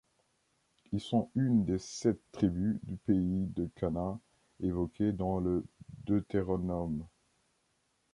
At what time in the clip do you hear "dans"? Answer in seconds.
5.11-5.37